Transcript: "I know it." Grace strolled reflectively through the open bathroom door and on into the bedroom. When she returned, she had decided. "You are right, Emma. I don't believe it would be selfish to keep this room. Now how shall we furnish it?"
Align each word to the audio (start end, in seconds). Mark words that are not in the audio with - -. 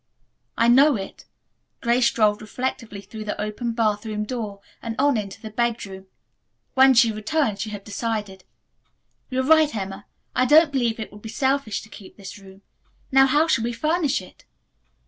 "I 0.57 0.67
know 0.67 0.95
it." 0.95 1.25
Grace 1.81 2.07
strolled 2.07 2.41
reflectively 2.41 3.01
through 3.01 3.23
the 3.25 3.39
open 3.39 3.73
bathroom 3.73 4.23
door 4.23 4.59
and 4.81 4.95
on 4.97 5.15
into 5.15 5.39
the 5.39 5.51
bedroom. 5.51 6.07
When 6.73 6.95
she 6.95 7.11
returned, 7.11 7.59
she 7.59 7.69
had 7.69 7.83
decided. 7.83 8.43
"You 9.29 9.41
are 9.41 9.43
right, 9.43 9.75
Emma. 9.75 10.07
I 10.35 10.45
don't 10.45 10.71
believe 10.71 10.99
it 10.99 11.11
would 11.13 11.21
be 11.21 11.29
selfish 11.29 11.83
to 11.83 11.89
keep 11.89 12.17
this 12.17 12.39
room. 12.39 12.63
Now 13.11 13.27
how 13.27 13.45
shall 13.45 13.63
we 13.63 13.73
furnish 13.73 14.23
it?" 14.23 14.43